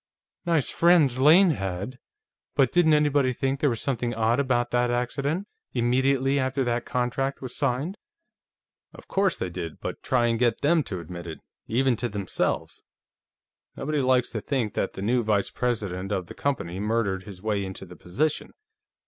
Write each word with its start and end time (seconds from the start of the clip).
"Nice 0.47 0.71
friends 0.71 1.19
Lane 1.19 1.51
had! 1.51 1.99
But 2.55 2.71
didn't 2.71 2.95
anybody 2.95 3.33
think 3.33 3.59
there 3.59 3.69
was 3.69 3.81
something 3.81 4.15
odd 4.15 4.39
about 4.39 4.71
that 4.71 4.89
accident, 4.89 5.47
immediately 5.75 6.39
after 6.39 6.63
that 6.63 6.85
contract 6.85 7.39
was 7.39 7.55
signed?" 7.55 7.99
"Of 8.95 9.07
course 9.07 9.37
they 9.37 9.51
did, 9.51 9.79
but 9.79 10.01
try 10.01 10.25
and 10.25 10.39
get 10.39 10.61
them 10.61 10.81
to 10.85 10.99
admit 11.01 11.27
it, 11.27 11.37
even 11.67 11.95
to 11.97 12.09
themselves. 12.09 12.81
Nobody 13.77 13.99
likes 14.01 14.31
to 14.31 14.41
think 14.41 14.73
that 14.73 14.93
the 14.93 15.03
new 15.03 15.21
vice 15.21 15.51
president 15.51 16.11
of 16.11 16.25
the 16.25 16.33
company 16.33 16.79
murdered 16.79 17.25
his 17.25 17.43
way 17.43 17.63
into 17.63 17.85
the 17.85 17.95
position. 17.95 18.53